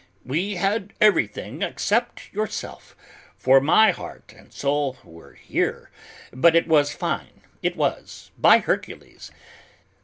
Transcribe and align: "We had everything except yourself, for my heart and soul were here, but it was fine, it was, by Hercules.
"We 0.25 0.55
had 0.55 0.93
everything 0.99 1.61
except 1.61 2.33
yourself, 2.33 2.95
for 3.37 3.61
my 3.61 3.91
heart 3.91 4.33
and 4.35 4.51
soul 4.51 4.97
were 5.03 5.35
here, 5.35 5.91
but 6.33 6.55
it 6.55 6.67
was 6.67 6.91
fine, 6.91 7.41
it 7.61 7.75
was, 7.77 8.31
by 8.35 8.57
Hercules. 8.57 9.29